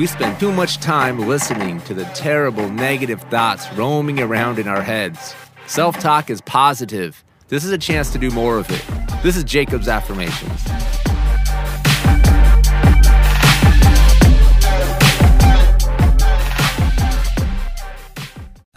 We 0.00 0.06
spend 0.06 0.40
too 0.40 0.50
much 0.50 0.78
time 0.78 1.18
listening 1.28 1.82
to 1.82 1.92
the 1.92 2.06
terrible 2.14 2.70
negative 2.70 3.20
thoughts 3.24 3.70
roaming 3.74 4.18
around 4.18 4.58
in 4.58 4.66
our 4.66 4.80
heads. 4.80 5.34
Self 5.66 5.98
talk 5.98 6.30
is 6.30 6.40
positive. 6.40 7.22
This 7.48 7.66
is 7.66 7.70
a 7.70 7.76
chance 7.76 8.10
to 8.12 8.18
do 8.18 8.30
more 8.30 8.56
of 8.56 8.70
it. 8.70 8.82
This 9.22 9.36
is 9.36 9.44
Jacob's 9.44 9.88
Affirmations. 9.88 10.62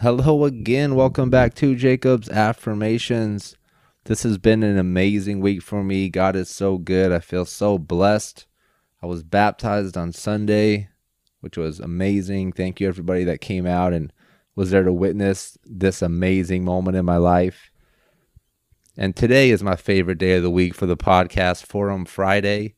Hello 0.02 0.44
again. 0.44 0.96
Welcome 0.96 1.30
back 1.30 1.54
to 1.54 1.74
Jacob's 1.74 2.28
Affirmations. 2.28 3.56
This 4.04 4.24
has 4.24 4.38
been 4.38 4.62
an 4.62 4.78
amazing 4.78 5.40
week 5.40 5.62
for 5.62 5.86
me. 5.86 6.10
God 6.10 6.36
is 6.36 6.50
so 6.50 6.78
good. 6.78 7.14
I 7.14 7.20
feel 7.20 7.46
so 7.46 7.78
blessed. 7.78 8.46
I 9.02 9.06
was 9.06 9.24
baptized 9.24 9.96
on 9.96 10.12
Sunday 10.12 10.90
which 11.44 11.58
was 11.58 11.82
amazing. 11.82 12.54
Thank 12.54 12.80
you, 12.80 12.88
everybody 12.88 13.26
that 13.26 13.42
came 13.42 13.68
out 13.68 13.92
and 13.92 14.14
was 14.56 14.72
there 14.72 14.84
to 14.84 14.94
witness 14.94 15.58
this 15.66 16.02
amazing 16.02 16.64
moment 16.64 16.96
in 16.96 17.04
my 17.04 17.18
life. 17.18 17.70
And 18.96 19.14
today 19.14 19.50
is 19.50 19.62
my 19.62 19.76
favorite 19.76 20.20
day 20.20 20.38
of 20.38 20.44
the 20.44 20.50
week 20.50 20.74
for 20.74 20.86
the 20.86 20.96
podcast 20.96 21.66
Forum 21.66 22.06
Friday. 22.06 22.76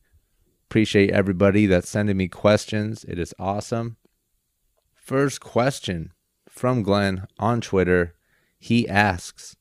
Appreciate 0.67 1.11
everybody 1.11 1.67
that's 1.67 1.87
sending 1.87 2.17
me 2.17 2.27
questions. 2.27 3.03
It 3.03 3.19
is 3.19 3.35
awesome. 3.37 3.97
First 4.95 5.41
question 5.41 6.11
from 6.49 6.81
Glenn 6.81 7.27
on 7.37 7.61
Twitter. 7.61 8.15
He 8.57 8.89
asks, 8.89 9.55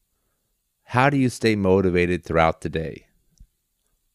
How 0.85 1.11
do 1.11 1.19
you 1.19 1.29
stay 1.29 1.57
motivated 1.57 2.25
throughout 2.25 2.63
the 2.63 2.71
day? 2.71 3.05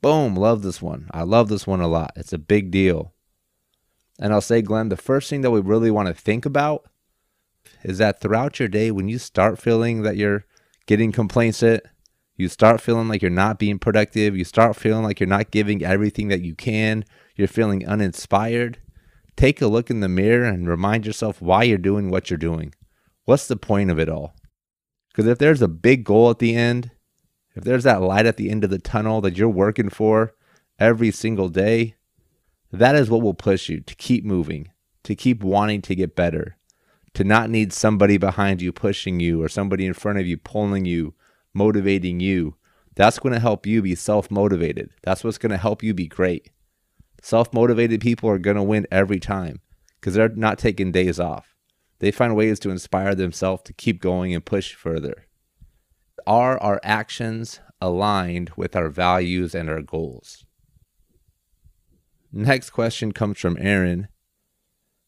Boom, 0.02 0.34
love 0.36 0.64
this 0.64 0.82
one. 0.82 1.12
I 1.12 1.22
love 1.22 1.48
this 1.48 1.68
one 1.68 1.80
a 1.80 1.88
lot. 1.88 2.14
It's 2.16 2.34
a 2.34 2.40
big 2.40 2.72
deal. 2.72 3.14
And 4.20 4.34
I'll 4.34 4.42
say, 4.42 4.62
Glenn, 4.62 4.90
the 4.90 4.98
first 4.98 5.30
thing 5.30 5.42
that 5.42 5.52
we 5.52 5.62
really 5.62 5.92
want 5.92 6.08
to 6.08 6.14
think 6.14 6.46
about 6.46 6.86
is 7.84 7.98
that 8.00 8.20
throughout 8.20 8.60
your 8.60 8.68
day, 8.68 8.92
when 8.92 9.08
you 9.08 9.18
start 9.18 9.60
feeling 9.60 10.02
that 10.04 10.18
you're 10.18 10.46
getting 10.86 11.12
complaints, 11.12 11.60
complacent, 11.60 11.86
you 12.40 12.48
start 12.48 12.80
feeling 12.80 13.10
like 13.10 13.22
you're 13.22 13.30
not 13.30 13.60
being 13.60 13.78
productive, 13.80 14.36
you 14.36 14.46
start 14.46 14.76
feeling 14.78 15.04
like 15.04 15.20
you're 15.20 15.28
not 15.28 15.52
giving 15.52 15.84
everything 15.84 16.30
that 16.30 16.42
you 16.42 16.56
can, 16.56 17.04
you're 17.36 17.50
feeling 17.50 17.86
uninspired, 17.86 18.80
take 19.36 19.62
a 19.62 19.68
look 19.68 19.90
in 19.90 20.00
the 20.00 20.08
mirror 20.08 20.46
and 20.46 20.68
remind 20.68 21.06
yourself 21.06 21.42
why 21.42 21.64
you're 21.64 21.78
doing 21.78 22.10
what 22.10 22.30
you're 22.30 22.38
doing. 22.38 22.74
What's 23.26 23.48
the 23.48 23.58
point 23.58 23.92
of 23.92 24.00
it 24.00 24.08
all? 24.08 24.36
Because 25.10 25.28
if 25.28 25.38
there's 25.38 25.62
a 25.62 25.68
big 25.68 26.06
goal 26.06 26.30
at 26.30 26.40
the 26.40 26.56
end, 26.56 26.92
if 27.56 27.66
there's 27.66 27.84
that 27.84 28.02
light 28.02 28.26
at 28.26 28.38
the 28.38 28.50
end 28.50 28.64
of 28.64 28.70
the 28.70 28.80
tunnel 28.80 29.20
that 29.22 29.36
you're 29.36 29.50
working 29.50 29.90
for 29.90 30.34
every 30.80 31.12
single 31.12 31.50
day, 31.50 31.96
that 32.72 32.96
is 32.96 33.10
what 33.10 33.22
will 33.22 33.34
push 33.34 33.70
you 33.70 33.80
to 33.82 33.96
keep 33.96 34.24
moving, 34.24 34.70
to 35.04 35.16
keep 35.16 35.44
wanting 35.44 35.82
to 35.84 35.96
get 35.96 36.16
better, 36.16 36.58
to 37.14 37.24
not 37.24 37.50
need 37.50 37.74
somebody 37.74 38.18
behind 38.18 38.62
you 38.62 38.72
pushing 38.72 39.20
you 39.20 39.42
or 39.42 39.50
somebody 39.50 39.86
in 39.86 39.94
front 39.94 40.20
of 40.20 40.28
you 40.28 40.38
pulling 40.38 40.86
you, 40.86 41.16
motivating 41.54 42.20
you. 42.20 42.56
That's 42.96 43.20
going 43.20 43.34
to 43.34 43.40
help 43.40 43.66
you 43.66 43.82
be 43.82 43.96
self 43.96 44.30
motivated. 44.30 44.92
That's 45.04 45.24
what's 45.24 45.38
going 45.38 45.52
to 45.52 45.58
help 45.58 45.82
you 45.82 45.94
be 45.94 46.08
great. 46.08 46.52
Self 47.22 47.54
motivated 47.54 48.02
people 48.02 48.30
are 48.30 48.38
going 48.38 48.58
to 48.58 48.64
win 48.64 48.88
every 48.92 49.20
time 49.20 49.62
because 50.00 50.14
they're 50.14 50.30
not 50.30 50.60
taking 50.60 50.92
days 50.92 51.20
off. 51.20 51.56
They 52.00 52.12
find 52.12 52.36
ways 52.36 52.60
to 52.60 52.70
inspire 52.70 53.16
themselves 53.16 53.64
to 53.64 53.74
keep 53.74 54.02
going 54.02 54.34
and 54.34 54.44
push 54.44 54.74
further. 54.74 55.26
Are 56.26 56.58
our 56.62 56.80
actions 56.84 57.60
aligned 57.82 58.52
with 58.56 58.76
our 58.76 58.90
values 58.90 59.56
and 59.56 59.70
our 59.70 59.82
goals? 59.82 60.46
Next 62.32 62.70
question 62.70 63.12
comes 63.12 63.40
from 63.40 63.58
Aaron. 63.60 64.08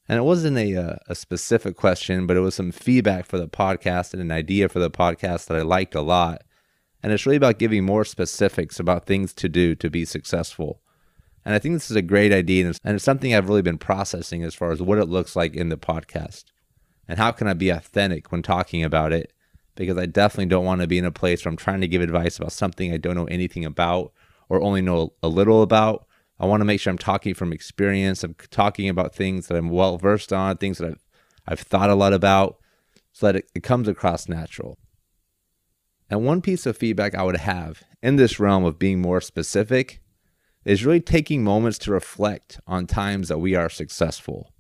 And 0.10 0.18
it 0.18 0.24
wasn't 0.24 0.58
a, 0.58 0.76
uh, 0.76 0.96
a 1.08 1.16
specific 1.16 1.78
question, 1.78 2.26
but 2.26 2.36
it 2.36 2.42
was 2.42 2.56
some 2.56 2.72
feedback 2.72 3.26
for 3.26 3.38
the 3.38 3.48
podcast 3.48 4.14
and 4.14 4.22
an 4.22 4.32
idea 4.32 4.68
for 4.68 4.80
the 4.80 4.92
podcast 4.92 5.48
that 5.48 5.58
I 5.58 5.62
liked 5.62 5.96
a 5.96 6.02
lot. 6.02 6.42
And 7.04 7.14
it's 7.14 7.26
really 7.26 7.38
about 7.38 7.60
giving 7.60 7.86
more 7.86 8.04
specifics 8.04 8.80
about 8.80 9.06
things 9.06 9.34
to 9.36 9.48
do 9.48 9.76
to 9.76 9.90
be 9.90 10.06
successful. 10.06 10.82
And 11.46 11.56
I 11.56 11.60
think 11.60 11.74
this 11.76 11.90
is 11.90 11.98
a 11.98 12.02
great 12.02 12.34
idea. 12.34 12.66
And 12.66 12.70
it's, 12.72 12.80
and 12.84 12.96
it's 12.96 13.04
something 13.04 13.34
I've 13.34 13.48
really 13.48 13.62
been 13.62 13.78
processing 13.78 14.44
as 14.44 14.54
far 14.54 14.72
as 14.72 14.82
what 14.82 14.98
it 14.98 15.06
looks 15.06 15.36
like 15.36 15.56
in 15.56 15.70
the 15.70 15.78
podcast. 15.78 16.46
And 17.08 17.18
how 17.18 17.32
can 17.32 17.48
I 17.48 17.54
be 17.54 17.70
authentic 17.70 18.32
when 18.32 18.42
talking 18.42 18.84
about 18.84 19.14
it? 19.14 19.34
Because 19.76 19.98
I 19.98 20.06
definitely 20.06 20.48
don't 20.48 20.66
want 20.66 20.82
to 20.82 20.88
be 20.88 20.98
in 20.98 21.06
a 21.06 21.12
place 21.12 21.46
where 21.46 21.50
I'm 21.50 21.58
trying 21.58 21.82
to 21.82 21.88
give 21.88 22.02
advice 22.02 22.38
about 22.38 22.52
something 22.52 22.92
I 22.92 22.98
don't 22.98 23.16
know 23.16 23.26
anything 23.26 23.66
about 23.66 24.12
or 24.50 24.62
only 24.62 24.82
know 24.82 25.14
a 25.24 25.28
little 25.28 25.62
about 25.62 26.06
I 26.42 26.46
want 26.48 26.62
to 26.62 26.66
make 26.66 26.82
sure 26.82 26.90
I'm 26.90 26.98
talking 26.98 27.36
from 27.36 27.54
experience. 27.54 28.24
I'm 28.24 28.34
talking 28.50 28.90
about 28.90 29.14
things 29.14 29.48
that 29.48 29.56
I'm 29.56 29.70
well 29.70 30.00
versed 30.00 30.34
on, 30.34 30.58
things 30.58 30.80
that 30.80 30.88
I've 30.88 31.06
I've 31.48 31.60
thought 31.60 31.92
a 31.92 31.96
lot 31.96 32.14
about, 32.14 32.58
so 33.12 33.28
that 33.28 33.36
it, 33.36 33.52
it 33.54 33.64
comes 33.64 33.88
across 33.88 34.28
natural. 34.28 34.78
And 36.10 36.26
one 36.26 36.42
piece 36.42 36.66
of 36.66 36.78
feedback 36.78 37.14
I 37.14 37.24
would 37.24 37.38
have 37.38 37.84
in 38.02 38.16
this 38.16 38.40
realm 38.40 38.64
of 38.64 38.80
being 38.80 39.02
more 39.02 39.22
specific 39.22 40.02
is 40.66 40.84
really 40.84 41.00
taking 41.00 41.44
moments 41.44 41.78
to 41.80 41.92
reflect 41.92 42.60
on 42.66 42.88
times 42.88 43.28
that 43.28 43.40
we 43.40 43.56
are 43.56 43.70
successful 43.70 44.52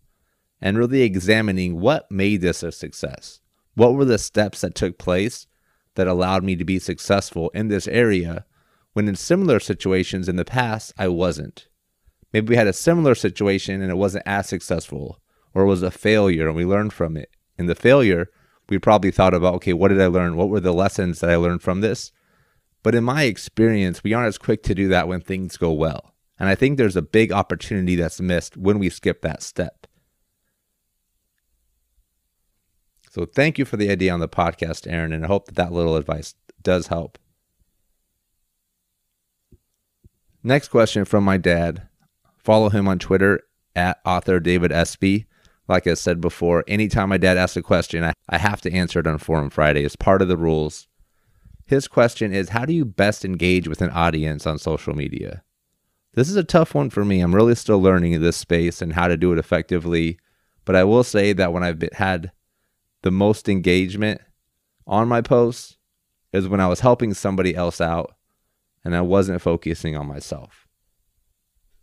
and 0.61 0.77
really 0.77 1.01
examining 1.01 1.79
what 1.79 2.11
made 2.11 2.41
this 2.41 2.61
a 2.61 2.71
success. 2.71 3.41
What 3.73 3.95
were 3.95 4.05
the 4.05 4.19
steps 4.19 4.61
that 4.61 4.75
took 4.75 4.99
place 4.99 5.47
that 5.95 6.07
allowed 6.07 6.43
me 6.43 6.55
to 6.55 6.65
be 6.65 6.77
successful 6.77 7.49
in 7.55 7.69
this 7.69 7.87
area 7.87 8.45
when 8.93 9.07
in 9.07 9.15
similar 9.15 9.59
situations 9.59 10.29
in 10.29 10.35
the 10.35 10.45
past 10.45 10.93
I 10.97 11.07
wasn't? 11.07 11.67
Maybe 12.33 12.49
we 12.49 12.55
had 12.55 12.67
a 12.67 12.73
similar 12.73 13.15
situation 13.15 13.81
and 13.81 13.91
it 13.91 13.97
wasn't 13.97 14.27
as 14.27 14.47
successful 14.47 15.19
or 15.53 15.63
it 15.63 15.67
was 15.67 15.83
a 15.83 15.91
failure 15.91 16.47
and 16.47 16.55
we 16.55 16.65
learned 16.65 16.93
from 16.93 17.17
it. 17.17 17.29
In 17.57 17.65
the 17.65 17.75
failure, 17.75 18.29
we 18.69 18.79
probably 18.79 19.11
thought 19.11 19.33
about, 19.33 19.55
okay, 19.55 19.73
what 19.73 19.89
did 19.89 20.01
I 20.01 20.07
learn? 20.07 20.35
What 20.37 20.49
were 20.49 20.59
the 20.59 20.73
lessons 20.73 21.19
that 21.19 21.29
I 21.29 21.35
learned 21.35 21.61
from 21.61 21.81
this? 21.81 22.11
But 22.83 22.95
in 22.95 23.03
my 23.03 23.23
experience, 23.23 24.03
we 24.03 24.13
aren't 24.13 24.29
as 24.29 24.37
quick 24.37 24.63
to 24.63 24.75
do 24.75 24.87
that 24.87 25.07
when 25.07 25.21
things 25.21 25.57
go 25.57 25.71
well. 25.71 26.15
And 26.39 26.49
I 26.49 26.55
think 26.55 26.77
there's 26.77 26.95
a 26.95 27.03
big 27.03 27.31
opportunity 27.31 27.95
that's 27.95 28.19
missed 28.19 28.57
when 28.57 28.79
we 28.79 28.89
skip 28.89 29.21
that 29.21 29.43
step. 29.43 29.85
So 33.11 33.25
thank 33.25 33.59
you 33.59 33.65
for 33.65 33.77
the 33.77 33.91
idea 33.91 34.13
on 34.13 34.21
the 34.21 34.29
podcast, 34.29 34.91
Aaron, 34.91 35.11
and 35.11 35.25
I 35.25 35.27
hope 35.27 35.45
that 35.47 35.55
that 35.55 35.73
little 35.73 35.97
advice 35.97 36.33
does 36.63 36.87
help. 36.87 37.19
Next 40.43 40.69
question 40.69 41.05
from 41.05 41.23
my 41.23 41.37
dad. 41.37 41.87
Follow 42.43 42.69
him 42.69 42.87
on 42.87 42.99
Twitter 42.99 43.41
at 43.75 43.99
author 44.05 44.39
David 44.39 44.71
Espy. 44.71 45.25
Like 45.67 45.87
I 45.87 45.93
said 45.93 46.19
before, 46.19 46.63
anytime 46.67 47.09
my 47.09 47.17
dad 47.17 47.37
asks 47.37 47.55
a 47.55 47.61
question, 47.61 48.03
I, 48.03 48.13
I 48.27 48.37
have 48.37 48.61
to 48.61 48.73
answer 48.73 48.99
it 48.99 49.07
on 49.07 49.17
Forum 49.19 49.49
Friday. 49.49 49.83
It's 49.85 49.95
part 49.95 50.21
of 50.21 50.27
the 50.27 50.37
rules. 50.37 50.87
His 51.65 51.87
question 51.87 52.33
is 52.33 52.49
How 52.49 52.65
do 52.65 52.73
you 52.73 52.83
best 52.83 53.23
engage 53.23 53.67
with 53.67 53.81
an 53.81 53.91
audience 53.91 54.45
on 54.45 54.57
social 54.57 54.93
media? 54.93 55.43
This 56.13 56.29
is 56.29 56.35
a 56.35 56.43
tough 56.43 56.75
one 56.75 56.89
for 56.89 57.05
me. 57.05 57.21
I'm 57.21 57.33
really 57.33 57.55
still 57.55 57.81
learning 57.81 58.11
in 58.11 58.21
this 58.21 58.35
space 58.35 58.81
and 58.81 58.93
how 58.93 59.07
to 59.07 59.15
do 59.15 59.31
it 59.31 59.39
effectively. 59.39 60.19
But 60.65 60.75
I 60.75 60.83
will 60.83 61.03
say 61.03 61.31
that 61.33 61.53
when 61.53 61.63
I've 61.63 61.79
been, 61.79 61.91
had 61.93 62.31
the 63.01 63.11
most 63.11 63.47
engagement 63.47 64.19
on 64.85 65.07
my 65.07 65.21
posts 65.21 65.77
is 66.33 66.47
when 66.47 66.59
I 66.59 66.67
was 66.67 66.81
helping 66.81 67.13
somebody 67.13 67.55
else 67.55 67.79
out 67.79 68.15
and 68.83 68.95
I 68.95 69.01
wasn't 69.01 69.41
focusing 69.41 69.95
on 69.95 70.07
myself. 70.07 70.67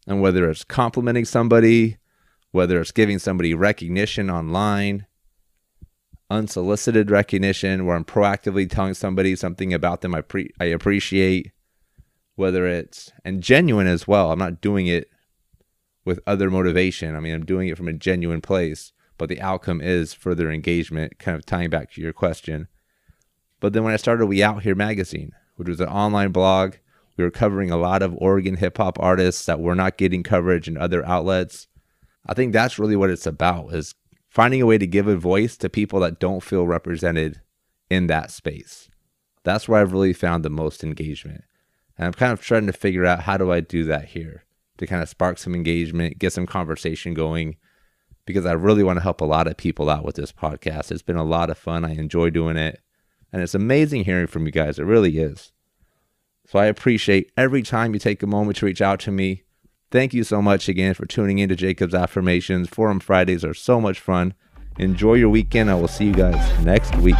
And 0.08 0.22
whether 0.22 0.48
it's 0.48 0.64
complimenting 0.64 1.26
somebody, 1.26 1.98
whether 2.50 2.80
it's 2.80 2.92
giving 2.92 3.18
somebody 3.18 3.54
recognition 3.54 4.30
online, 4.30 5.06
unsolicited 6.30 7.10
recognition, 7.10 7.84
where 7.84 7.94
I'm 7.94 8.06
proactively 8.06 8.68
telling 8.68 8.94
somebody 8.94 9.36
something 9.36 9.74
about 9.74 10.00
them 10.00 10.14
I, 10.14 10.22
pre- 10.22 10.54
I 10.58 10.64
appreciate, 10.64 11.52
whether 12.36 12.66
it's, 12.66 13.12
and 13.22 13.42
genuine 13.42 13.86
as 13.86 14.08
well. 14.08 14.32
I'm 14.32 14.38
not 14.38 14.62
doing 14.62 14.86
it 14.86 15.10
with 16.06 16.20
other 16.26 16.48
motivation. 16.48 17.14
I 17.14 17.20
mean, 17.20 17.34
I'm 17.34 17.44
doing 17.44 17.68
it 17.68 17.76
from 17.76 17.88
a 17.88 17.92
genuine 17.92 18.40
place, 18.40 18.92
but 19.18 19.28
the 19.28 19.42
outcome 19.42 19.82
is 19.82 20.14
further 20.14 20.50
engagement, 20.50 21.18
kind 21.18 21.36
of 21.36 21.44
tying 21.44 21.68
back 21.68 21.92
to 21.92 22.00
your 22.00 22.14
question. 22.14 22.68
But 23.60 23.74
then 23.74 23.84
when 23.84 23.92
I 23.92 23.98
started 23.98 24.24
We 24.24 24.42
Out 24.42 24.62
Here 24.62 24.74
magazine, 24.74 25.32
which 25.56 25.68
was 25.68 25.80
an 25.80 25.88
online 25.88 26.32
blog 26.32 26.76
we 27.18 27.24
were 27.24 27.30
covering 27.30 27.70
a 27.70 27.76
lot 27.76 28.00
of 28.00 28.14
Oregon 28.16 28.56
hip 28.56 28.78
hop 28.78 28.98
artists 29.00 29.44
that 29.46 29.60
were 29.60 29.74
not 29.74 29.98
getting 29.98 30.22
coverage 30.22 30.68
in 30.68 30.78
other 30.78 31.04
outlets. 31.04 31.66
I 32.24 32.32
think 32.32 32.52
that's 32.52 32.78
really 32.78 32.96
what 32.96 33.10
it's 33.10 33.26
about 33.26 33.74
is 33.74 33.94
finding 34.30 34.62
a 34.62 34.66
way 34.66 34.78
to 34.78 34.86
give 34.86 35.08
a 35.08 35.16
voice 35.16 35.56
to 35.58 35.68
people 35.68 36.00
that 36.00 36.20
don't 36.20 36.42
feel 36.42 36.66
represented 36.66 37.40
in 37.90 38.06
that 38.06 38.30
space. 38.30 38.88
That's 39.42 39.68
where 39.68 39.80
I've 39.80 39.92
really 39.92 40.12
found 40.12 40.44
the 40.44 40.50
most 40.50 40.84
engagement. 40.84 41.42
And 41.96 42.06
I'm 42.06 42.12
kind 42.12 42.32
of 42.32 42.40
trying 42.40 42.66
to 42.66 42.72
figure 42.72 43.04
out 43.04 43.22
how 43.22 43.36
do 43.36 43.50
I 43.50 43.60
do 43.60 43.84
that 43.84 44.06
here 44.06 44.44
to 44.76 44.86
kind 44.86 45.02
of 45.02 45.08
spark 45.08 45.38
some 45.38 45.54
engagement, 45.54 46.18
get 46.18 46.32
some 46.32 46.46
conversation 46.46 47.14
going 47.14 47.56
because 48.26 48.46
I 48.46 48.52
really 48.52 48.84
want 48.84 48.98
to 48.98 49.02
help 49.02 49.20
a 49.20 49.24
lot 49.24 49.48
of 49.48 49.56
people 49.56 49.90
out 49.90 50.04
with 50.04 50.14
this 50.14 50.30
podcast. 50.30 50.92
It's 50.92 51.02
been 51.02 51.16
a 51.16 51.24
lot 51.24 51.50
of 51.50 51.58
fun. 51.58 51.84
I 51.84 51.94
enjoy 51.94 52.30
doing 52.30 52.56
it. 52.56 52.80
And 53.32 53.42
it's 53.42 53.54
amazing 53.54 54.04
hearing 54.04 54.28
from 54.28 54.46
you 54.46 54.52
guys. 54.52 54.78
It 54.78 54.84
really 54.84 55.18
is. 55.18 55.52
So 56.48 56.58
I 56.58 56.64
appreciate 56.64 57.30
every 57.36 57.62
time 57.62 57.92
you 57.92 58.00
take 58.00 58.22
a 58.22 58.26
moment 58.26 58.56
to 58.56 58.66
reach 58.66 58.80
out 58.80 59.00
to 59.00 59.10
me. 59.10 59.42
Thank 59.90 60.14
you 60.14 60.24
so 60.24 60.40
much 60.40 60.66
again 60.66 60.94
for 60.94 61.04
tuning 61.04 61.38
in 61.38 61.50
to 61.50 61.56
Jacob's 61.56 61.94
Affirmations. 61.94 62.70
Forum 62.70 63.00
Fridays 63.00 63.44
are 63.44 63.52
so 63.52 63.82
much 63.82 64.00
fun. 64.00 64.32
Enjoy 64.78 65.14
your 65.14 65.28
weekend. 65.28 65.70
I 65.70 65.74
will 65.74 65.88
see 65.88 66.06
you 66.06 66.14
guys 66.14 66.64
next 66.64 66.96
week. 66.96 67.16